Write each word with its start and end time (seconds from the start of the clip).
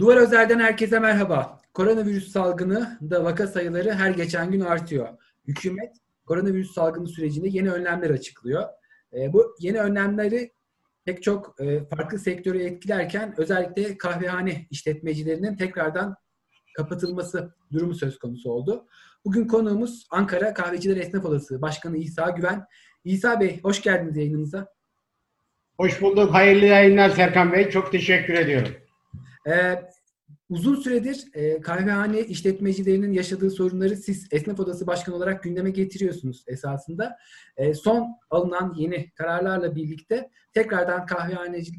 Duvar 0.00 0.16
Özel'den 0.16 0.58
herkese 0.60 0.98
merhaba. 0.98 1.60
Koronavirüs 1.74 2.32
salgını 2.32 2.98
da 3.10 3.24
vaka 3.24 3.46
sayıları 3.46 3.92
her 3.92 4.10
geçen 4.10 4.50
gün 4.50 4.60
artıyor. 4.60 5.08
Hükümet 5.48 5.96
koronavirüs 6.26 6.72
salgını 6.72 7.08
sürecinde 7.08 7.48
yeni 7.48 7.70
önlemler 7.70 8.10
açıklıyor. 8.10 8.68
E, 9.12 9.32
bu 9.32 9.56
yeni 9.58 9.80
önlemleri 9.80 10.52
pek 11.04 11.22
çok 11.22 11.54
e, 11.60 11.84
farklı 11.84 12.18
sektörü 12.18 12.62
etkilerken 12.62 13.34
özellikle 13.36 13.98
kahvehane 13.98 14.66
işletmecilerinin 14.70 15.56
tekrardan 15.56 16.16
kapatılması 16.76 17.54
durumu 17.72 17.94
söz 17.94 18.18
konusu 18.18 18.50
oldu. 18.50 18.86
Bugün 19.24 19.46
konuğumuz 19.46 20.06
Ankara 20.10 20.54
Kahveciler 20.54 20.96
Esnaf 20.96 21.24
Odası 21.24 21.62
Başkanı 21.62 21.96
İsa 21.96 22.30
Güven. 22.30 22.64
İsa 23.04 23.40
Bey 23.40 23.60
hoş 23.62 23.82
geldiniz 23.82 24.16
yayınımıza. 24.16 24.66
Hoş 25.76 26.02
bulduk. 26.02 26.34
Hayırlı 26.34 26.64
yayınlar 26.66 27.10
Serkan 27.10 27.52
Bey. 27.52 27.70
Çok 27.70 27.92
teşekkür 27.92 28.34
ediyorum. 28.34 28.72
Ee, 29.46 29.82
uzun 30.50 30.76
süredir 30.76 31.24
e, 31.34 31.60
kahvehane 31.60 32.20
işletmecilerinin 32.20 33.12
yaşadığı 33.12 33.50
sorunları 33.50 33.96
siz 33.96 34.28
Esnaf 34.30 34.60
Odası 34.60 34.86
Başkanı 34.86 35.16
olarak 35.16 35.42
gündeme 35.42 35.70
getiriyorsunuz 35.70 36.44
esasında. 36.46 37.16
E, 37.56 37.74
son 37.74 38.06
alınan 38.30 38.74
yeni 38.76 39.10
kararlarla 39.10 39.76
birlikte 39.76 40.30
tekrardan 40.52 41.06
kahvehaneci 41.06 41.72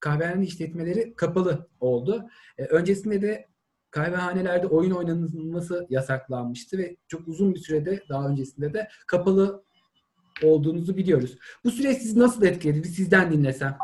kahvehane 0.00 0.44
işletmeleri 0.44 1.14
kapalı 1.14 1.68
oldu. 1.80 2.28
E, 2.58 2.64
öncesinde 2.64 3.22
de 3.22 3.46
kahvehanelerde 3.90 4.66
oyun 4.66 4.90
oynanılması 4.90 5.86
yasaklanmıştı 5.90 6.78
ve 6.78 6.96
çok 7.08 7.28
uzun 7.28 7.54
bir 7.54 7.60
sürede 7.60 8.02
daha 8.08 8.28
öncesinde 8.28 8.74
de 8.74 8.88
kapalı 9.06 9.64
olduğunuzu 10.42 10.96
biliyoruz. 10.96 11.38
Bu 11.64 11.70
süreç 11.70 11.98
sizi 11.98 12.18
nasıl 12.18 12.42
etkiledi? 12.42 12.88
Sizden 12.88 13.32
dinlesem. 13.32 13.78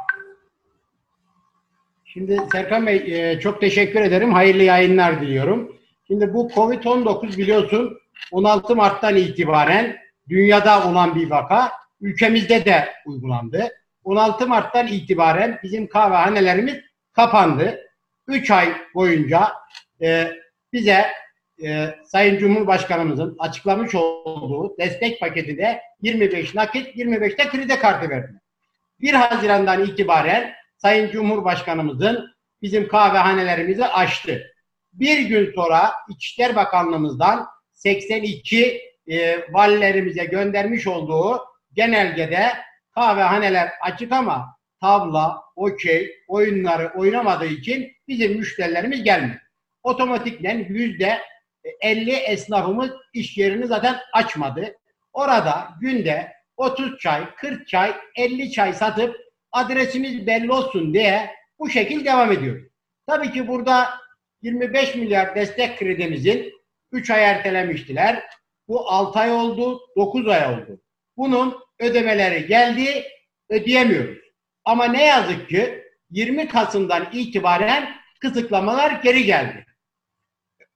Şimdi 2.15 2.41
Serkan 2.53 2.87
Bey 2.87 2.97
e, 2.97 3.41
çok 3.41 3.61
teşekkür 3.61 4.01
ederim. 4.01 4.33
Hayırlı 4.33 4.63
yayınlar 4.63 5.21
diliyorum. 5.21 5.77
Şimdi 6.07 6.35
bu 6.35 6.49
Covid-19 6.49 7.39
biliyorsun 7.39 7.99
16 8.33 8.77
Mart'tan 8.77 9.17
itibaren 9.17 9.97
dünyada 10.29 10.89
olan 10.89 11.15
bir 11.15 11.31
vaka. 11.31 11.73
Ülkemizde 12.01 12.65
de 12.65 12.89
uygulandı. 13.07 13.69
16 14.05 14.47
Mart'tan 14.47 14.87
itibaren 14.87 15.59
bizim 15.63 15.87
kahvehanelerimiz 15.87 16.75
kapandı. 17.13 17.81
3 18.27 18.51
ay 18.51 18.73
boyunca 18.95 19.53
e, 20.03 20.33
bize 20.73 21.07
e, 21.65 21.95
Sayın 22.05 22.39
Cumhurbaşkanımızın 22.39 23.37
açıklamış 23.39 23.95
olduğu 23.95 24.77
destek 24.79 25.21
paketi 25.21 25.59
de 25.59 25.81
25 26.03 26.55
nakit, 26.55 26.97
25 26.97 27.39
de 27.39 27.49
kredi 27.49 27.79
kartı 27.79 28.11
verdi. 28.11 28.33
1 29.01 29.15
Haziran'dan 29.15 29.85
itibaren 29.85 30.55
Sayın 30.85 31.11
Cumhurbaşkanımızın 31.11 32.35
bizim 32.63 32.89
kahvehanelerimizi 32.89 33.85
açtı. 33.87 34.55
Bir 34.93 35.19
gün 35.19 35.53
sonra 35.55 35.93
İçişler 36.09 36.57
Bakanlığımızdan 36.57 37.47
82 37.73 38.81
e, 39.07 39.39
valilerimize 39.53 40.25
göndermiş 40.25 40.87
olduğu 40.87 41.41
genelgede 41.73 42.49
kahvehaneler 42.95 43.71
açık 43.83 44.13
ama 44.13 44.57
tavla, 44.81 45.43
okey, 45.57 46.11
oyunları 46.29 46.93
oynamadığı 46.97 47.47
için 47.47 47.93
bizim 48.09 48.39
müşterilerimiz 48.39 49.03
gelmiyor. 49.03 49.41
Otomatikten 49.83 50.59
yüzde 50.69 51.19
50 51.81 52.11
esnafımız 52.11 52.91
iş 53.15 53.39
yerini 53.39 53.67
zaten 53.67 53.97
açmadı. 54.13 54.75
Orada 55.13 55.69
günde 55.81 56.33
30 56.57 56.99
çay, 56.99 57.35
40 57.35 57.69
çay, 57.69 57.95
50 58.17 58.51
çay 58.51 58.73
satıp 58.73 59.24
adresimiz 59.55 60.27
belli 60.27 60.53
olsun 60.53 60.95
diye 60.95 61.31
bu 61.59 61.71
şekil 61.71 62.05
devam 62.05 62.33
ediyor. 62.33 62.71
Tabii 63.07 63.33
ki 63.33 63.49
burada 63.49 63.91
25 64.43 64.95
milyar 64.95 65.35
destek 65.35 65.79
kredimizin 65.79 66.53
3 66.93 67.11
ay 67.11 67.25
ertelemiştiler. 67.25 68.23
Bu 68.69 68.91
6 68.91 69.19
ay 69.19 69.33
oldu, 69.33 69.81
9 69.97 70.29
ay 70.29 70.55
oldu. 70.55 70.81
Bunun 71.17 71.57
ödemeleri 71.81 72.47
geldi, 72.47 73.05
ödeyemiyoruz. 73.49 74.19
Ama 74.65 74.85
ne 74.85 75.05
yazık 75.05 75.49
ki 75.49 75.85
20 76.11 76.49
Kasım'dan 76.49 77.09
itibaren 77.13 77.97
kısıtlamalar 78.21 78.91
geri 79.03 79.25
geldi. 79.25 79.67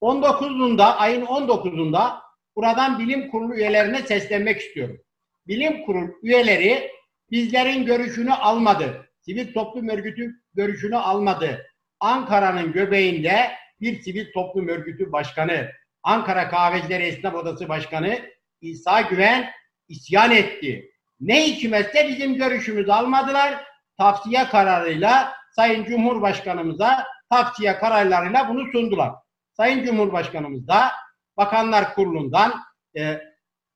19'unda, 0.02 0.96
ayın 0.96 1.24
19'unda 1.24 2.18
buradan 2.56 2.98
bilim 2.98 3.30
kurulu 3.30 3.54
üyelerine 3.54 4.02
seslenmek 4.02 4.60
istiyorum. 4.60 5.00
Bilim 5.46 5.84
kurulu 5.84 6.18
üyeleri 6.22 6.90
bizlerin 7.30 7.86
görüşünü 7.86 8.32
almadı. 8.32 9.08
Sivil 9.20 9.54
toplum 9.54 9.88
örgütü 9.88 10.34
görüşünü 10.54 10.96
almadı. 10.96 11.66
Ankara'nın 12.00 12.72
göbeğinde 12.72 13.50
bir 13.80 14.02
sivil 14.02 14.32
toplum 14.32 14.68
örgütü 14.68 15.12
başkanı, 15.12 15.70
Ankara 16.02 16.48
Kahvecileri 16.48 17.02
Esnaf 17.02 17.34
Odası 17.34 17.68
Başkanı 17.68 18.18
İsa 18.60 19.00
Güven 19.00 19.50
isyan 19.88 20.30
etti. 20.30 20.90
Ne 21.20 21.46
hikmetse 21.46 22.08
bizim 22.08 22.34
görüşümüzü 22.34 22.92
almadılar. 22.92 23.64
Tavsiye 23.98 24.44
kararıyla 24.44 25.32
Sayın 25.56 25.84
Cumhurbaşkanımıza 25.84 27.06
tavsiye 27.30 27.78
kararlarıyla 27.78 28.48
bunu 28.48 28.72
sundular. 28.72 29.12
Sayın 29.52 29.84
Cumhurbaşkanımız 29.84 30.68
da 30.68 30.92
Bakanlar 31.36 31.94
Kurulu'ndan 31.94 32.54
e, 32.96 33.20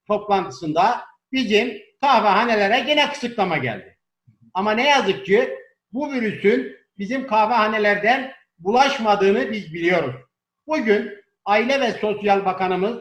toplantısında 0.06 1.04
bizim 1.32 1.82
kahvehanelere 2.00 2.80
gene 2.80 3.10
kısıtlama 3.10 3.58
geldi. 3.58 3.98
Ama 4.54 4.72
ne 4.72 4.88
yazık 4.88 5.26
ki 5.26 5.58
bu 5.92 6.12
virüsün 6.12 6.76
bizim 6.98 7.26
kahvehanelerden 7.26 8.32
bulaşmadığını 8.58 9.52
biz 9.52 9.74
biliyoruz. 9.74 10.14
Bugün 10.66 11.12
Aile 11.44 11.80
ve 11.80 11.92
Sosyal 11.92 12.44
Bakanımız 12.44 12.98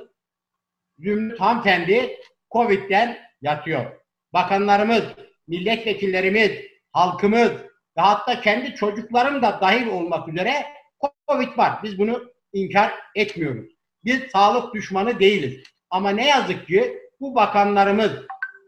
Zümrüt 0.99 1.39
Hanımefendi 1.39 2.17
Covid'den 2.51 3.17
yatıyor. 3.41 3.85
Bakanlarımız, 4.33 5.03
milletvekillerimiz, 5.47 6.51
halkımız 6.91 7.51
ve 7.97 8.01
hatta 8.01 8.41
kendi 8.41 8.75
çocuklarım 8.75 9.41
da 9.41 9.61
dahil 9.61 9.87
olmak 9.87 10.27
üzere 10.27 10.65
Covid 11.27 11.57
var. 11.57 11.83
Biz 11.83 11.97
bunu 11.97 12.31
inkar 12.53 12.93
etmiyoruz. 13.15 13.71
Biz 14.03 14.21
sağlık 14.31 14.73
düşmanı 14.73 15.19
değiliz. 15.19 15.63
Ama 15.89 16.09
ne 16.09 16.27
yazık 16.27 16.67
ki 16.67 16.99
bu 17.21 17.35
bakanlarımız, 17.35 18.11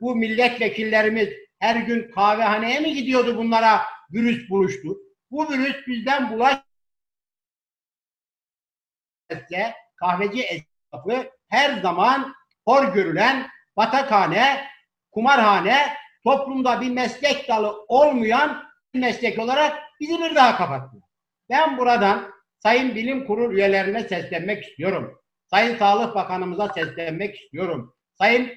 bu 0.01 0.15
milletvekillerimiz 0.15 1.29
her 1.59 1.75
gün 1.75 2.11
kahvehaneye 2.11 2.79
mi 2.79 2.93
gidiyordu 2.93 3.37
bunlara 3.37 3.81
virüs 4.11 4.49
buluştu? 4.49 4.97
Bu 5.31 5.51
virüs 5.51 5.87
bizden 5.87 6.31
bulaş 6.31 6.59
kahveci 9.95 10.43
esnafı 10.43 11.29
her 11.49 11.81
zaman 11.81 12.33
hor 12.65 12.93
görülen 12.93 13.47
batakhane, 13.77 14.67
kumarhane, 15.11 15.93
toplumda 16.23 16.81
bir 16.81 16.91
meslek 16.91 17.49
dalı 17.49 17.85
olmayan 17.87 18.63
bir 18.93 18.99
meslek 18.99 19.39
olarak 19.39 19.77
bizi 19.99 20.19
bir 20.19 20.35
daha 20.35 20.57
kapattı. 20.57 20.97
Ben 21.49 21.77
buradan 21.77 22.33
Sayın 22.63 22.95
Bilim 22.95 23.27
Kurulu 23.27 23.53
üyelerine 23.53 24.03
seslenmek 24.03 24.63
istiyorum. 24.63 25.21
Sayın 25.49 25.77
Sağlık 25.77 26.15
Bakanımıza 26.15 26.69
seslenmek 26.69 27.35
istiyorum. 27.35 27.95
Sayın 28.23 28.51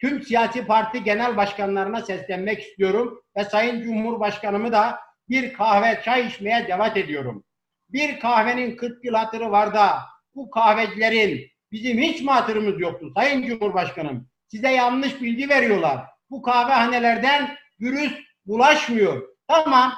tüm 0.00 0.22
siyasi 0.22 0.66
parti 0.66 1.04
genel 1.04 1.36
başkanlarına 1.36 2.02
seslenmek 2.02 2.62
istiyorum 2.62 3.22
ve 3.36 3.44
Sayın 3.44 3.82
Cumhurbaşkanımı 3.82 4.72
da 4.72 5.00
bir 5.28 5.52
kahve 5.52 6.02
çay 6.04 6.26
içmeye 6.26 6.68
davet 6.68 6.96
ediyorum. 6.96 7.44
Bir 7.88 8.20
kahvenin 8.20 8.76
40 8.76 9.04
yıl 9.04 9.14
hatırı 9.14 9.50
var 9.50 9.74
da 9.74 9.98
bu 10.34 10.50
kahvecilerin 10.50 11.50
bizim 11.72 11.98
hiç 11.98 12.22
mi 12.22 12.30
hatırımız 12.30 12.80
yoktu 12.80 13.12
Sayın 13.16 13.46
Cumhurbaşkanım? 13.46 14.28
Size 14.48 14.70
yanlış 14.70 15.22
bilgi 15.22 15.48
veriyorlar. 15.48 16.06
Bu 16.30 16.42
kahvehanelerden 16.42 17.56
virüs 17.80 18.12
bulaşmıyor. 18.46 19.28
Tamam 19.48 19.92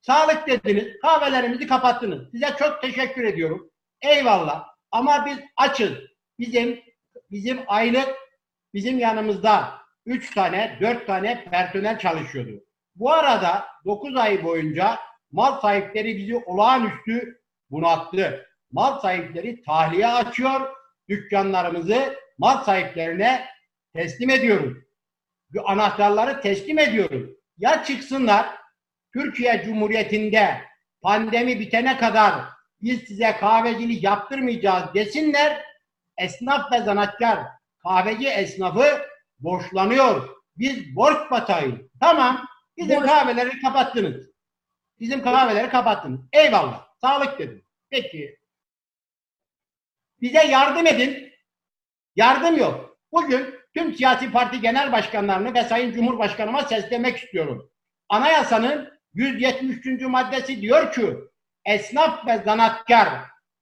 Sağlık 0.00 0.46
dediniz, 0.46 1.00
kahvelerimizi 1.02 1.66
kapattınız. 1.66 2.30
Size 2.30 2.54
çok 2.58 2.82
teşekkür 2.82 3.24
ediyorum. 3.24 3.70
Eyvallah. 4.02 4.64
Ama 4.90 5.26
biz 5.26 5.38
açız. 5.56 5.92
Bizim 6.38 6.80
bizim 7.30 7.60
aylık 7.66 8.27
bizim 8.78 8.98
yanımızda 8.98 9.78
3 10.06 10.34
tane, 10.34 10.78
4 10.80 11.06
tane 11.06 11.44
personel 11.50 11.98
çalışıyordu. 11.98 12.64
Bu 12.94 13.12
arada 13.12 13.66
9 13.84 14.16
ay 14.16 14.44
boyunca 14.44 14.98
mal 15.32 15.60
sahipleri 15.60 16.16
bizi 16.16 16.36
olağanüstü 16.36 17.40
bunattı. 17.70 18.46
Mal 18.72 19.00
sahipleri 19.00 19.62
tahliye 19.62 20.06
açıyor, 20.06 20.60
dükkanlarımızı 21.08 22.16
mal 22.38 22.64
sahiplerine 22.64 23.46
teslim 23.94 24.30
ediyoruz. 24.30 24.76
Anahtarları 25.64 26.40
teslim 26.40 26.78
ediyoruz. 26.78 27.30
Ya 27.56 27.84
çıksınlar, 27.84 28.46
Türkiye 29.12 29.62
Cumhuriyeti'nde 29.64 30.60
pandemi 31.02 31.60
bitene 31.60 31.96
kadar 31.96 32.34
biz 32.82 33.00
size 33.00 33.32
kahvecilik 33.32 34.02
yaptırmayacağız 34.02 34.94
desinler. 34.94 35.64
Esnaf 36.18 36.72
ve 36.72 36.82
zanatkar 36.82 37.57
kahveci 37.82 38.28
esnafı 38.28 39.06
borçlanıyor. 39.38 40.28
Biz 40.56 40.96
borç 40.96 41.30
batayız. 41.30 41.74
Tamam. 42.00 42.46
Bizim 42.76 42.96
borç. 42.96 43.06
kahveleri 43.06 43.60
kapattınız. 43.60 44.30
Bizim 45.00 45.22
kahveleri 45.22 45.70
kapattınız. 45.70 46.20
Eyvallah. 46.32 46.86
Sağlık 47.00 47.38
dedim. 47.38 47.64
Peki. 47.90 48.38
Bize 50.20 50.46
yardım 50.46 50.86
edin. 50.86 51.32
Yardım 52.16 52.56
yok. 52.56 52.98
Bugün 53.12 53.54
tüm 53.74 53.94
siyasi 53.94 54.32
parti 54.32 54.60
genel 54.60 54.92
başkanlarını 54.92 55.54
ve 55.54 55.64
Sayın 55.64 55.92
Cumhurbaşkanıma 55.92 56.62
seslemek 56.62 57.16
istiyorum. 57.16 57.70
Anayasanın 58.08 58.98
173. 59.14 60.02
maddesi 60.02 60.62
diyor 60.62 60.92
ki 60.92 61.14
esnaf 61.64 62.26
ve 62.26 62.42
zanaatkar 62.44 63.08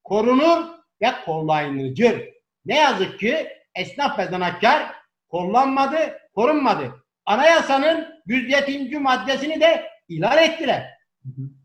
korunur 0.03 0.65
ve 1.01 1.11
kollayıcıdır. 1.25 2.29
Ne 2.65 2.77
yazık 2.77 3.19
ki 3.19 3.56
esnaf 3.77 4.19
ve 4.19 4.25
zanaatkar 4.25 4.91
kollanmadı, 5.29 6.19
korunmadı. 6.35 7.03
Anayasanın 7.25 8.07
107. 8.25 8.99
maddesini 8.99 9.61
de 9.61 9.89
ilan 10.07 10.37
ettiler. 10.37 10.97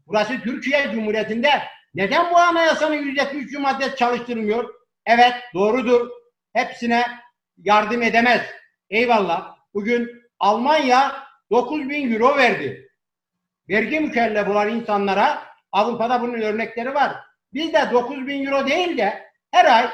Burası 0.07 0.41
Türkiye 0.41 0.91
Cumhuriyeti'nde 0.93 1.51
neden 1.95 2.31
bu 2.31 2.37
anayasanın 2.37 2.95
173. 2.95 3.59
maddesi 3.59 3.97
çalıştırılmıyor? 3.97 4.75
Evet 5.07 5.35
doğrudur. 5.55 6.11
Hepsine 6.53 7.05
yardım 7.59 8.03
edemez. 8.03 8.43
Eyvallah. 8.91 9.57
Bugün 9.75 10.23
Almanya 10.39 11.23
9 11.51 11.89
bin 11.89 12.13
euro 12.13 12.37
verdi. 12.37 12.89
Vergi 13.69 14.01
mükellef 14.01 14.49
olan 14.49 14.69
insanlara 14.69 15.43
Avrupa'da 15.73 16.21
bunun 16.21 16.41
örnekleri 16.41 16.95
var. 16.95 17.17
Bizde 17.53 17.91
9 17.93 18.27
bin 18.27 18.47
euro 18.47 18.67
değil 18.67 18.99
de 18.99 19.29
her 19.51 19.65
ay 19.65 19.91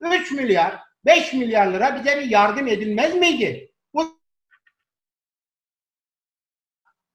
3 0.00 0.32
milyar, 0.32 0.78
5 1.04 1.32
milyar 1.32 1.66
lira 1.66 1.96
bize 1.96 2.20
bir 2.20 2.30
yardım 2.30 2.66
edilmez 2.66 3.14
miydi? 3.14 3.72
Bu, 3.94 4.20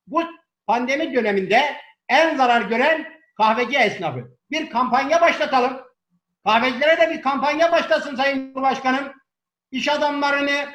bu 0.08 0.24
pandemi 0.68 1.14
döneminde 1.14 1.78
en 2.10 2.38
zarar 2.38 2.62
gören 2.62 3.20
kahveci 3.38 3.78
esnafı. 3.78 4.38
Bir 4.52 4.70
kampanya 4.70 5.22
başlatalım. 5.22 5.82
Kahvecilere 6.46 7.02
de 7.02 7.10
bir 7.10 7.22
kampanya 7.22 7.72
başlasın 7.72 8.16
Sayın 8.16 8.48
Cumhurbaşkanım. 8.48 9.14
İş 9.72 9.90
adamlarını, 9.90 10.74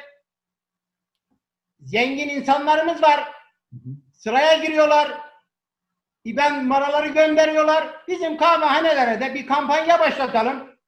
zengin 1.79 2.29
insanlarımız 2.29 3.03
var. 3.03 3.31
Sıraya 4.13 4.57
giriyorlar. 4.57 5.21
İben 6.23 6.63
numaraları 6.63 7.07
gönderiyorlar. 7.07 8.07
Bizim 8.07 8.37
kahvehanelere 8.37 9.21
de 9.21 9.33
bir 9.33 9.47
kampanya 9.47 9.99
başlatalım. 9.99 10.79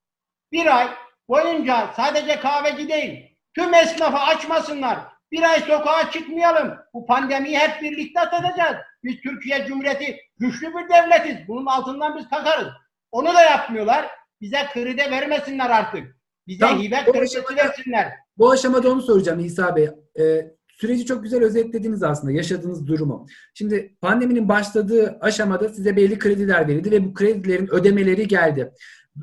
Bir 0.52 0.78
ay 0.78 1.05
boyunca 1.30 1.90
sadece 1.96 2.40
kahveci 2.40 2.90
değil, 2.90 3.36
tüm 3.54 3.74
esnafı 3.74 4.18
açmasınlar. 4.18 5.00
Bir 5.32 5.42
ay 5.44 5.60
sokağa 5.60 6.12
çıkmayalım. 6.12 6.74
Bu 6.94 7.06
pandemiyi 7.06 7.58
hep 7.58 7.82
birlikte 7.82 8.20
atlatacağız. 8.22 8.76
Biz 9.04 9.16
Türkiye 9.22 9.66
Cumhuriyeti 9.68 10.18
güçlü 10.38 10.68
bir 10.68 10.90
devletiz. 10.90 11.48
Bunun 11.48 11.66
altından 11.66 12.18
biz 12.18 12.30
kalkarız. 12.30 12.68
Onu 13.12 13.34
da 13.34 13.42
yapmıyorlar. 13.42 14.06
Bize 14.42 14.58
kredi 14.74 15.12
vermesinler 15.12 15.70
artık. 15.70 16.16
Bize 16.48 16.60
Tamam, 16.60 16.80
hibe 16.82 17.04
kredisi 17.06 17.40
aşamada- 17.40 17.56
versinler. 17.58 18.12
Bu 18.38 18.52
aşamada 18.52 18.92
onu 18.92 19.02
soracağım 19.02 19.40
İsa 19.40 19.76
Bey. 19.76 19.90
Ee, 20.20 20.46
süreci 20.68 21.06
çok 21.06 21.24
güzel 21.24 21.44
özetlediniz 21.44 22.04
aslında 22.04 22.32
yaşadığınız 22.34 22.88
durumu. 22.88 23.28
Şimdi 23.54 23.96
pandeminin 24.02 24.50
başladığı 24.50 25.18
aşamada 25.22 25.70
size 25.70 25.96
belli 25.96 26.20
krediler 26.20 26.68
verildi 26.68 26.92
ve 26.92 27.06
bu 27.06 27.14
kredilerin 27.14 27.68
ödemeleri 27.68 28.28
geldi. 28.28 28.72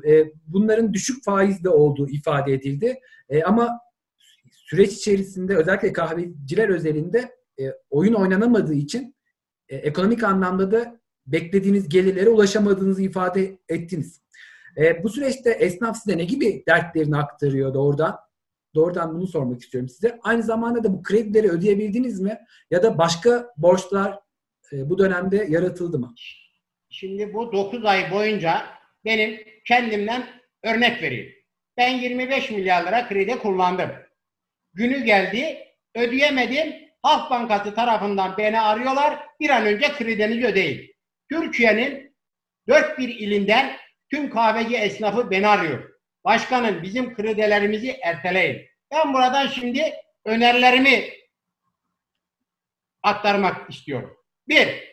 Ee, 0.07 0.25
bunların 0.47 0.93
düşük 0.93 1.23
faizde 1.23 1.69
olduğu 1.69 2.09
ifade 2.09 2.53
edildi. 2.53 2.99
Ee, 3.29 3.43
ama 3.43 3.79
süreç 4.51 4.93
içerisinde 4.93 5.55
özellikle 5.55 5.93
kahveciler 5.93 6.69
özelinde 6.69 7.31
e, 7.59 7.63
oyun 7.89 8.13
oynanamadığı 8.13 8.73
için 8.73 9.15
e, 9.69 9.75
ekonomik 9.75 10.23
anlamda 10.23 10.71
da 10.71 10.99
beklediğiniz 11.27 11.89
gelirlere 11.89 12.29
ulaşamadığınızı 12.29 13.01
ifade 13.01 13.59
ettiniz. 13.69 14.21
E, 14.77 15.03
bu 15.03 15.09
süreçte 15.09 15.51
esnaf 15.51 15.97
size 15.97 16.17
ne 16.17 16.25
gibi 16.25 16.63
dertlerini 16.67 17.17
aktarıyor 17.17 17.73
doğrudan? 17.73 18.17
Doğrudan 18.75 19.15
bunu 19.15 19.27
sormak 19.27 19.61
istiyorum 19.61 19.89
size. 19.89 20.19
Aynı 20.23 20.43
zamanda 20.43 20.83
da 20.83 20.93
bu 20.93 21.03
kredileri 21.03 21.49
ödeyebildiniz 21.49 22.19
mi? 22.19 22.39
Ya 22.71 22.83
da 22.83 22.97
başka 22.97 23.53
borçlar 23.57 24.19
e, 24.73 24.89
bu 24.89 24.97
dönemde 24.97 25.47
yaratıldı 25.49 25.99
mı? 25.99 26.13
Şimdi 26.89 27.33
bu 27.33 27.51
9 27.51 27.85
ay 27.85 28.11
boyunca 28.11 28.61
benim 29.05 29.43
kendimden 29.67 30.27
örnek 30.63 31.01
vereyim. 31.01 31.33
Ben 31.77 31.89
25 31.89 32.49
milyar 32.49 32.87
lira 32.87 33.07
kredi 33.07 33.39
kullandım. 33.39 33.91
Günü 34.73 35.03
geldi, 35.03 35.67
ödeyemedim. 35.95 36.83
Halk 37.01 37.31
Bankası 37.31 37.75
tarafından 37.75 38.37
beni 38.37 38.61
arıyorlar. 38.61 39.19
Bir 39.39 39.49
an 39.49 39.65
önce 39.65 39.87
kredinizi 39.93 40.47
ödeyin. 40.47 40.95
Türkiye'nin 41.31 42.15
dört 42.67 42.97
bir 42.99 43.09
ilinden 43.09 43.77
tüm 44.11 44.29
kahveci 44.29 44.75
esnafı 44.75 45.31
beni 45.31 45.47
arıyor. 45.47 45.93
Başkanım 46.23 46.83
bizim 46.83 47.15
kredilerimizi 47.15 47.91
erteleyin. 47.91 48.67
Ben 48.91 49.13
buradan 49.13 49.47
şimdi 49.47 49.93
önerilerimi 50.25 51.09
aktarmak 53.03 53.69
istiyorum. 53.69 54.17
Bir, 54.47 54.83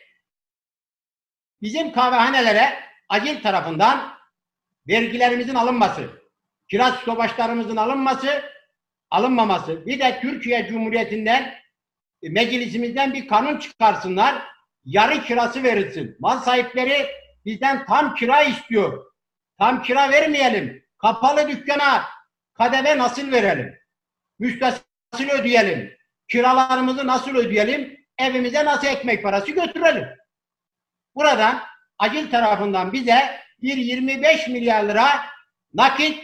bizim 1.61 1.91
kahvehanelere 1.91 2.90
acil 3.11 3.41
tarafından 3.41 4.13
vergilerimizin 4.87 5.55
alınması, 5.55 6.09
kira 6.69 6.91
stobaşlarımızın 6.91 7.75
alınması, 7.75 8.43
alınmaması, 9.09 9.85
bir 9.85 9.99
de 9.99 10.19
Türkiye 10.21 10.67
Cumhuriyeti'nden 10.67 11.53
e, 12.23 12.29
meclisimizden 12.29 13.13
bir 13.13 13.27
kanun 13.27 13.59
çıkarsınlar, 13.59 14.43
yarı 14.85 15.23
kirası 15.23 15.63
verilsin. 15.63 16.15
Mal 16.19 16.39
sahipleri 16.39 17.07
bizden 17.45 17.85
tam 17.85 18.15
kira 18.15 18.43
istiyor. 18.43 19.05
Tam 19.59 19.83
kira 19.83 20.11
vermeyelim. 20.11 20.85
Kapalı 20.97 21.47
dükkana 21.47 22.03
kademe 22.53 22.97
nasıl 22.97 23.31
verelim? 23.31 23.79
Müstesna 24.39 25.33
ödeyelim? 25.39 25.97
Kiralarımızı 26.27 27.07
nasıl 27.07 27.35
ödeyelim? 27.35 28.05
Evimize 28.17 28.65
nasıl 28.65 28.87
ekmek 28.87 29.23
parası 29.23 29.51
götürelim? 29.51 30.07
Buradan 31.15 31.70
acil 32.01 32.31
tarafından 32.31 32.93
bize 32.93 33.39
bir 33.61 33.77
25 33.77 34.47
milyar 34.47 34.83
lira 34.83 35.07
nakit 35.73 36.23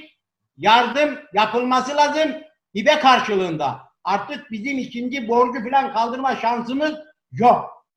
yardım 0.58 1.20
yapılması 1.34 1.96
lazım 1.96 2.32
hibe 2.76 3.00
karşılığında. 3.00 3.80
Artık 4.04 4.52
bizim 4.52 4.78
ikinci 4.78 5.28
borcu 5.28 5.64
falan 5.64 5.94
kaldırma 5.94 6.36
şansımız 6.36 6.94
yok. 7.32 7.88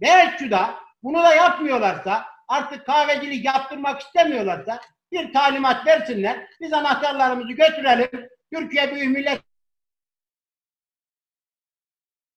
Belki 0.00 0.50
de 0.50 0.60
bunu 1.02 1.22
da 1.22 1.34
yapmıyorlarsa 1.34 2.24
artık 2.48 2.86
kahvecilik 2.86 3.44
yaptırmak 3.44 4.00
istemiyorlarsa 4.00 4.80
bir 5.12 5.32
talimat 5.32 5.86
versinler. 5.86 6.46
Biz 6.60 6.72
anahtarlarımızı 6.72 7.52
götürelim. 7.52 8.28
Türkiye 8.54 8.94
Büyük 8.94 9.16
Millet 9.16 9.42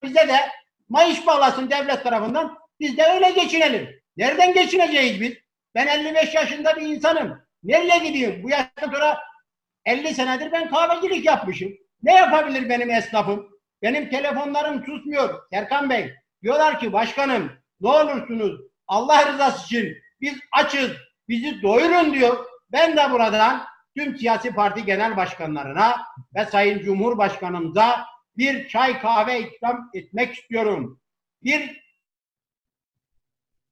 bize 0.04 0.28
de 0.28 0.50
maaş 0.90 1.28
bağlasın 1.28 1.70
devlet 1.70 2.04
tarafından. 2.04 2.58
Biz 2.80 2.98
de 2.98 3.06
öyle 3.06 3.32
geçinelim. 3.32 4.07
Nereden 4.18 4.54
geçineceğiz 4.54 5.22
biz? 5.22 5.34
Ben 5.76 5.88
55 5.88 6.34
yaşında 6.34 6.76
bir 6.76 6.82
insanım. 6.82 7.42
Nereye 7.64 7.98
gideyim? 7.98 8.44
Bu 8.44 8.50
yaştan 8.50 8.92
sonra 8.92 9.20
50 9.86 10.14
senedir 10.14 10.52
ben 10.52 10.70
kahvecilik 10.70 11.26
yapmışım. 11.26 11.72
Ne 12.04 12.14
yapabilir 12.14 12.70
benim 12.70 12.92
esnafım? 12.92 13.50
Benim 13.82 14.10
telefonlarım 14.10 14.86
susmuyor. 14.86 15.50
Serkan 15.50 15.90
Bey 15.90 16.14
diyorlar 16.44 16.80
ki 16.80 16.94
başkanım 16.94 17.52
ne 17.82 17.90
olursunuz 17.90 18.62
Allah 18.88 19.34
rızası 19.34 19.66
için 19.66 19.98
biz 20.22 20.34
açız 20.52 20.92
bizi 21.28 21.62
doyurun 21.62 22.14
diyor. 22.14 22.46
Ben 22.72 22.98
de 22.98 23.12
buradan 23.12 23.66
tüm 23.98 24.18
siyasi 24.18 24.52
parti 24.52 24.86
genel 24.86 25.18
başkanlarına 25.18 25.98
ve 26.36 26.46
Sayın 26.46 26.80
Cumhurbaşkanımıza 26.80 28.06
bir 28.38 28.68
çay 28.68 29.02
kahve 29.02 29.40
ikram 29.40 29.90
etmek 29.94 30.36
istiyorum. 30.36 31.02
Bir 31.44 31.87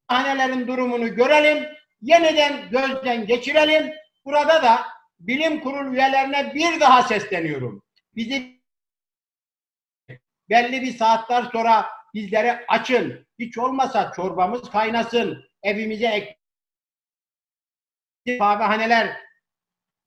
hanelerin 0.07 0.67
durumunu 0.67 1.15
görelim, 1.15 1.65
yeniden 2.01 2.69
gözden 2.69 3.25
geçirelim. 3.25 3.93
Burada 4.25 4.63
da 4.63 4.85
bilim 5.19 5.59
kurul 5.59 5.93
üyelerine 5.93 6.53
bir 6.55 6.79
daha 6.79 7.03
sesleniyorum. 7.03 7.83
Bizi 8.15 8.61
belli 10.49 10.81
bir 10.81 10.97
saatler 10.97 11.43
sonra 11.51 11.85
bizleri 12.13 12.51
açın. 12.67 13.27
Hiç 13.39 13.57
olmasa 13.57 14.11
çorbamız 14.15 14.69
kaynasın. 14.69 15.43
Evimize 15.63 16.07
ek 16.07 16.37
kahvehaneler 18.39 19.17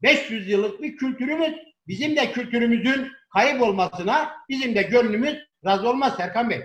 500 0.03 0.49
yıllık 0.49 0.83
bir 0.83 0.97
kültürümüz. 0.97 1.55
Bizim 1.87 2.17
de 2.17 2.33
kültürümüzün 2.33 3.13
kayıp 3.33 3.63
olmasına 3.63 4.37
bizim 4.49 4.75
de 4.75 4.83
gönlümüz 4.83 5.39
razı 5.65 5.89
olmaz 5.89 6.17
Serkan 6.17 6.51
Bey. 6.51 6.63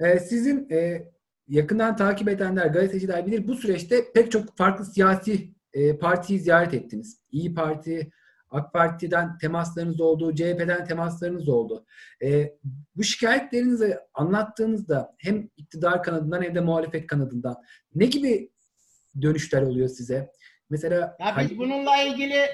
Ee, 0.00 0.18
sizin 0.18 0.70
e, 0.70 1.02
yakından 1.52 1.96
takip 1.96 2.28
edenler, 2.28 2.66
gazeteciler 2.66 3.26
bilir 3.26 3.48
bu 3.48 3.54
süreçte 3.54 4.12
pek 4.14 4.32
çok 4.32 4.56
farklı 4.56 4.84
siyasi 4.84 5.54
e, 5.72 5.98
partiyi 5.98 6.38
ziyaret 6.38 6.74
ettiniz. 6.74 7.20
İyi 7.30 7.54
Parti, 7.54 8.10
AK 8.50 8.72
Parti'den 8.72 9.38
temaslarınız 9.38 10.00
oldu, 10.00 10.34
CHP'den 10.34 10.84
temaslarınız 10.84 11.48
oldu. 11.48 11.86
E, 12.22 12.54
bu 12.96 13.02
şikayetlerinizi 13.02 13.98
anlattığınızda 14.14 15.14
hem 15.18 15.48
iktidar 15.56 16.02
kanadından 16.02 16.42
hem 16.42 16.54
de 16.54 16.60
muhalefet 16.60 17.06
kanadından 17.06 17.56
ne 17.94 18.06
gibi 18.06 18.50
dönüşler 19.22 19.62
oluyor 19.62 19.88
size? 19.88 20.30
Mesela 20.70 21.16
Ya 21.20 21.36
biz 21.38 21.58
bununla 21.58 21.96
ilgili. 21.96 22.46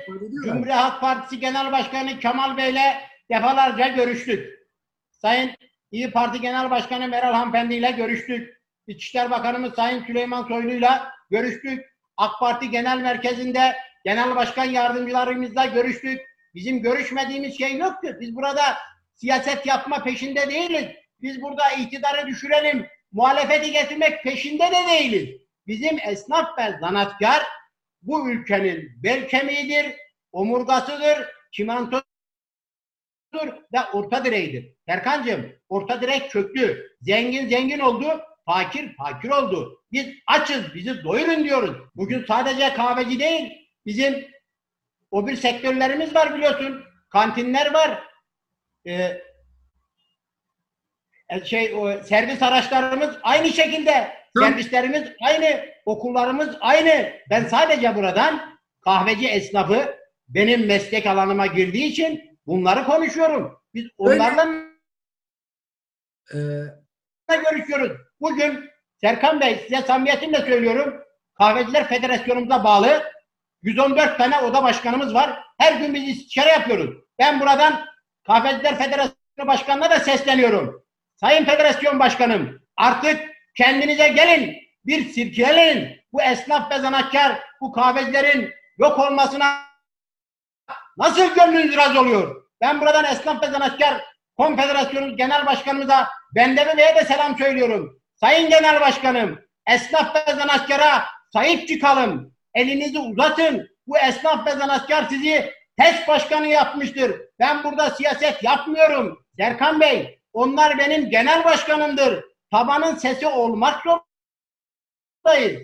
Cumhuriyet 0.44 0.76
Halk 0.76 1.00
Partisi 1.00 1.40
Genel 1.40 1.72
Başkanı 1.72 2.18
Kemal 2.18 2.56
Bey'le 2.56 2.94
defalarca 3.30 3.88
görüştük. 3.88 4.58
Sayın 5.10 5.50
İyi 5.90 6.10
Parti 6.10 6.40
Genel 6.40 6.70
Başkanı 6.70 7.08
Meral 7.08 7.32
Hanımefendi 7.32 7.74
ile 7.74 7.90
görüştük. 7.90 8.57
İçişler 8.88 9.30
Bakanımız 9.30 9.74
Sayın 9.74 10.04
Süleyman 10.04 10.48
Soylu'yla 10.48 11.12
görüştük. 11.30 11.84
AK 12.16 12.38
Parti 12.38 12.70
Genel 12.70 12.98
Merkezi'nde 12.98 13.76
Genel 14.04 14.36
Başkan 14.36 14.64
Yardımcılarımızla 14.64 15.66
görüştük. 15.66 16.20
Bizim 16.54 16.82
görüşmediğimiz 16.82 17.58
şey 17.58 17.76
yok 17.76 18.02
ki. 18.02 18.16
Biz 18.20 18.36
burada 18.36 18.62
siyaset 19.14 19.66
yapma 19.66 20.02
peşinde 20.02 20.50
değiliz. 20.50 20.86
Biz 21.22 21.42
burada 21.42 21.70
iktidarı 21.70 22.26
düşürelim, 22.26 22.86
muhalefeti 23.12 23.72
getirmek 23.72 24.22
peşinde 24.22 24.70
de 24.70 24.90
değiliz. 24.90 25.40
Bizim 25.66 25.98
esnaf 26.08 26.58
ve 26.58 26.78
zanatkar 26.80 27.42
bu 28.02 28.30
ülkenin 28.30 29.02
bel 29.02 29.28
kemiğidir, 29.28 29.96
omurgasıdır, 30.32 31.28
çimentodur 31.52 32.02
ve 33.72 33.80
orta 33.92 34.24
direğidir. 34.24 34.74
Serkancığım 34.86 35.52
orta 35.68 36.00
direk 36.00 36.30
çöktü. 36.30 36.96
Zengin 37.00 37.48
zengin 37.48 37.78
oldu, 37.78 38.20
fakir 38.48 38.96
fakir 38.96 39.28
oldu. 39.28 39.82
Biz 39.92 40.06
açız, 40.26 40.74
bizi 40.74 41.04
doyurun 41.04 41.44
diyoruz. 41.44 41.76
Bugün 41.96 42.24
sadece 42.28 42.74
kahveci 42.74 43.20
değil, 43.20 43.68
bizim 43.86 44.26
o 45.10 45.26
bir 45.26 45.36
sektörlerimiz 45.36 46.14
var 46.14 46.34
biliyorsun. 46.34 46.84
Kantinler 47.10 47.74
var. 47.74 48.02
Ee, 48.86 49.22
e, 51.28 51.44
şey 51.44 51.74
o 51.74 52.02
servis 52.02 52.42
araçlarımız 52.42 53.16
aynı 53.22 53.48
şekilde 53.48 53.92
Tamam. 54.34 54.50
servislerimiz 54.50 55.12
aynı 55.22 55.64
okullarımız 55.84 56.56
aynı 56.60 57.12
ben 57.30 57.44
sadece 57.44 57.96
buradan 57.96 58.58
kahveci 58.80 59.28
esnafı 59.28 59.96
benim 60.28 60.66
meslek 60.66 61.06
alanıma 61.06 61.46
girdiği 61.46 61.84
için 61.84 62.38
bunları 62.46 62.84
konuşuyorum 62.84 63.60
biz 63.74 63.86
onlarla 63.98 64.68
Ee, 66.34 66.36
da 66.36 66.87
görüşüyoruz 67.36 67.92
bugün 68.20 68.70
Serkan 69.00 69.40
Bey 69.40 69.56
size 69.56 69.82
samimiyetimle 69.82 70.40
söylüyorum 70.40 71.02
kahveciler 71.34 71.88
federasyonumuza 71.88 72.64
bağlı 72.64 73.12
114 73.62 74.18
tane 74.18 74.40
oda 74.40 74.62
başkanımız 74.62 75.14
var 75.14 75.42
her 75.58 75.72
gün 75.72 75.94
biz 75.94 76.08
istişare 76.08 76.48
yapıyoruz 76.48 76.96
ben 77.18 77.40
buradan 77.40 77.84
kahveciler 78.26 78.78
federasyonu 78.78 79.46
başkanına 79.46 79.90
da 79.90 80.00
sesleniyorum 80.00 80.88
Sayın 81.20 81.44
Federasyon 81.44 81.98
Başkanım 81.98 82.60
artık 82.76 83.20
kendinize 83.56 84.08
gelin. 84.08 84.56
Bir 84.86 85.08
sirkelenin. 85.08 85.98
Bu 86.12 86.22
esnaf 86.22 86.70
ve 86.70 86.78
zanatkar, 86.78 87.38
bu 87.60 87.72
kahvecilerin 87.72 88.52
yok 88.78 88.98
olmasına 88.98 89.60
nasıl 90.96 91.34
gönlünüz 91.34 91.76
razı 91.76 92.00
oluyor? 92.00 92.42
Ben 92.60 92.80
buradan 92.80 93.04
esnaf 93.04 93.42
ve 93.42 93.46
zanatkar 93.46 94.04
konfederasyonu 94.36 95.16
genel 95.16 95.46
başkanımıza 95.46 96.08
Bendemi 96.34 96.76
Bey'e 96.76 96.94
de 96.94 97.04
selam 97.04 97.38
söylüyorum. 97.38 98.00
Sayın 98.14 98.50
Genel 98.50 98.80
Başkanım, 98.80 99.38
esnaf 99.66 100.16
ve 100.16 100.34
zanatkara 100.34 101.04
sahip 101.32 101.68
çıkalım. 101.68 102.34
Elinizi 102.54 102.98
uzatın. 102.98 103.68
Bu 103.86 103.98
esnaf 103.98 104.46
ve 104.46 104.50
zanatkar 104.50 105.08
sizi 105.08 105.50
TES 105.78 106.08
başkanı 106.08 106.46
yapmıştır. 106.46 107.20
Ben 107.38 107.64
burada 107.64 107.90
siyaset 107.90 108.42
yapmıyorum. 108.42 109.24
Serkan 109.36 109.80
Bey, 109.80 110.20
onlar 110.32 110.78
benim 110.78 111.10
genel 111.10 111.44
başkanımdır. 111.44 112.24
Tabanın 112.50 112.94
sesi 112.94 113.26
olmak 113.26 113.82
zorundayız. 115.24 115.62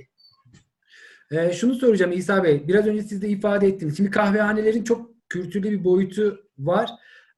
e, 1.31 1.53
şunu 1.53 1.75
soracağım 1.75 2.13
İsa 2.13 2.45
Bey. 2.45 2.69
Biraz 2.69 2.87
önce 2.87 3.03
siz 3.03 3.23
de 3.23 3.29
ifade 3.29 3.67
ettiniz. 3.67 3.97
Şimdi 3.97 4.11
kahvehanelerin 4.11 4.85
çok 4.85 5.11
kültürlü 5.29 5.71
bir 5.71 5.85
boyutu 5.85 6.41
var. 6.59 6.91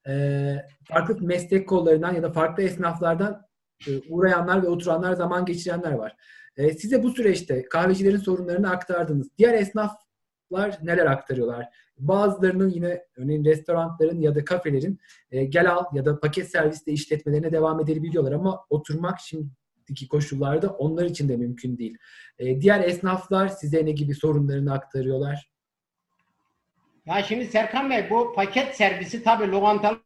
Ee, 0.07 0.55
farklı 0.83 1.21
meslek 1.21 1.69
kollarından 1.69 2.13
ya 2.13 2.23
da 2.23 2.31
farklı 2.31 2.63
esnaflardan 2.63 3.47
e, 3.87 3.91
uğrayanlar 4.09 4.63
ve 4.63 4.67
oturanlar, 4.67 5.13
zaman 5.13 5.45
geçirenler 5.45 5.91
var. 5.91 6.15
Ee, 6.57 6.73
size 6.73 7.03
bu 7.03 7.09
süreçte 7.11 7.65
kahvecilerin 7.69 8.17
sorunlarını 8.17 8.69
aktardınız. 8.69 9.27
Diğer 9.37 9.53
esnaflar 9.53 10.77
neler 10.83 11.05
aktarıyorlar? 11.05 11.65
Bazılarının 11.97 12.69
yine 12.69 13.03
örneğin 13.17 13.45
restoranların 13.45 14.21
ya 14.21 14.35
da 14.35 14.45
kafelerin 14.45 14.99
e, 15.31 15.45
gel 15.45 15.71
al 15.71 15.85
ya 15.93 16.05
da 16.05 16.19
paket 16.19 16.51
serviste 16.51 16.91
işletmelerine 16.91 17.51
devam 17.51 17.79
edebiliyorlar 17.79 18.31
ama 18.31 18.65
oturmak 18.69 19.19
şimdiki 19.19 20.07
koşullarda 20.07 20.69
onlar 20.69 21.05
için 21.05 21.29
de 21.29 21.37
mümkün 21.37 21.77
değil. 21.77 21.97
E, 22.39 22.61
diğer 22.61 22.83
esnaflar 22.83 23.47
size 23.47 23.85
ne 23.85 23.91
gibi 23.91 24.15
sorunlarını 24.15 24.73
aktarıyorlar? 24.73 25.56
Ya 27.07 27.23
şimdi 27.23 27.45
Serkan 27.45 27.89
Bey 27.89 28.09
bu 28.09 28.33
paket 28.35 28.75
servisi 28.75 29.23
tabii 29.23 29.51
lokantalar 29.51 29.97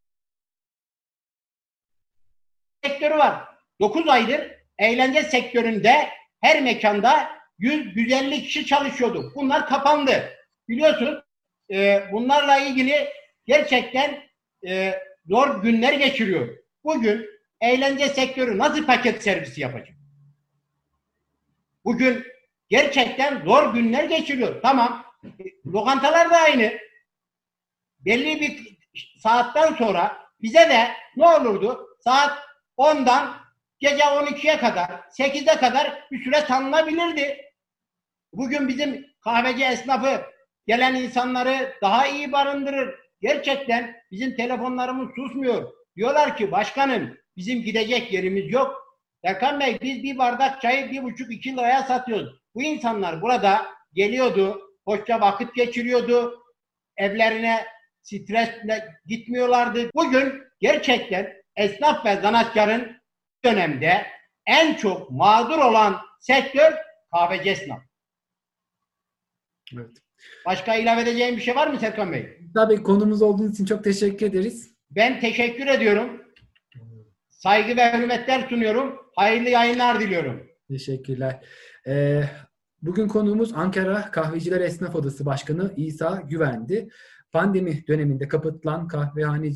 sektörü 2.83 3.17
var. 3.17 3.43
9 3.79 4.07
aydır 4.07 4.51
eğlence 4.77 5.23
sektöründe 5.23 6.09
her 6.41 6.61
mekanda 6.61 7.29
100-150 7.59 8.41
kişi 8.41 8.65
çalışıyordu. 8.65 9.31
Bunlar 9.35 9.67
kapandı. 9.67 10.29
Biliyorsun 10.69 11.23
e, 11.71 12.03
bunlarla 12.11 12.57
ilgili 12.57 13.07
gerçekten 13.45 14.23
e, 14.67 14.93
zor 15.29 15.61
günler 15.63 15.93
geçiriyor. 15.93 16.57
Bugün 16.83 17.25
eğlence 17.61 18.09
sektörü 18.09 18.57
nasıl 18.57 18.85
paket 18.85 19.23
servisi 19.23 19.61
yapacak? 19.61 19.97
Bugün 21.85 22.25
gerçekten 22.69 23.41
zor 23.45 23.73
günler 23.73 24.03
geçiriyor. 24.03 24.61
Tamam. 24.61 25.05
e, 25.23 25.43
Lokantalar 25.71 26.29
da 26.29 26.37
aynı. 26.37 26.90
Belli 28.05 28.41
bir 28.41 28.77
saatten 29.17 29.73
sonra 29.73 30.17
bize 30.41 30.69
de 30.69 30.91
ne 31.15 31.27
olurdu? 31.27 31.87
Saat 32.03 32.37
10'dan 32.77 33.33
gece 33.79 34.03
12'ye 34.03 34.57
kadar, 34.57 34.89
8'e 35.19 35.59
kadar 35.59 36.07
bir 36.11 36.23
süre 36.23 36.45
tanınabilirdi. 36.45 37.41
Bugün 38.33 38.67
bizim 38.67 39.05
kahveci 39.23 39.63
esnafı 39.63 40.21
gelen 40.67 40.95
insanları 40.95 41.73
daha 41.81 42.07
iyi 42.07 42.31
barındırır. 42.31 42.99
Gerçekten 43.21 43.95
bizim 44.11 44.35
telefonlarımız 44.35 45.15
susmuyor. 45.15 45.73
Diyorlar 45.95 46.37
ki 46.37 46.51
başkanım 46.51 47.17
bizim 47.37 47.61
gidecek 47.61 48.13
yerimiz 48.13 48.51
yok. 48.51 48.81
Erkan 49.23 49.59
Bey 49.59 49.79
biz 49.81 50.03
bir 50.03 50.17
bardak 50.17 50.61
çayı 50.61 50.91
bir 50.91 51.03
buçuk 51.03 51.31
iki 51.31 51.57
liraya 51.57 51.83
satıyoruz. 51.83 52.41
Bu 52.55 52.63
insanlar 52.63 53.21
burada 53.21 53.65
geliyordu, 53.93 54.61
hoşça 54.85 55.21
vakit 55.21 55.55
geçiriyordu. 55.55 56.43
Evlerine 56.97 57.65
stresle 58.03 58.95
gitmiyorlardı. 59.05 59.89
Bugün 59.95 60.43
gerçekten 60.59 61.33
esnaf 61.55 62.05
ve 62.05 62.21
zanatkarın 62.21 62.97
dönemde 63.45 64.05
en 64.45 64.75
çok 64.75 65.11
mağdur 65.11 65.57
olan 65.57 65.97
sektör 66.19 66.73
kahveci 67.11 67.49
esnaf. 67.49 67.79
Evet. 69.75 69.97
Başka 70.45 70.75
ilave 70.75 71.01
edeceğim 71.01 71.35
bir 71.37 71.41
şey 71.41 71.55
var 71.55 71.67
mı 71.67 71.79
Serkan 71.79 72.11
Bey? 72.11 72.37
Tabii 72.53 72.83
konumuz 72.83 73.21
olduğunuz 73.21 73.53
için 73.53 73.65
çok 73.65 73.83
teşekkür 73.83 74.25
ederiz. 74.25 74.75
Ben 74.91 75.19
teşekkür 75.19 75.67
ediyorum. 75.67 76.21
Saygı 77.29 77.77
ve 77.77 77.97
hürmetler 77.97 78.49
sunuyorum. 78.49 78.99
Hayırlı 79.15 79.49
yayınlar 79.49 79.99
diliyorum. 79.99 80.47
Teşekkürler. 80.67 81.45
Ee, 81.87 82.23
bugün 82.81 83.07
konuğumuz 83.07 83.53
Ankara 83.53 84.11
Kahveciler 84.11 84.61
Esnaf 84.61 84.95
Odası 84.95 85.25
Başkanı 85.25 85.73
İsa 85.77 86.23
Güvendi. 86.29 86.89
Pandemi 87.31 87.87
döneminde 87.87 88.27
kapatılan 88.27 88.87
kahvehane, 88.87 89.51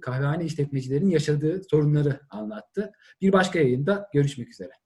kahvehane 0.00 0.44
işletmecilerin 0.44 1.10
yaşadığı 1.10 1.62
sorunları 1.64 2.20
anlattı. 2.30 2.92
Bir 3.20 3.32
başka 3.32 3.58
yayında 3.58 4.08
görüşmek 4.12 4.48
üzere. 4.48 4.79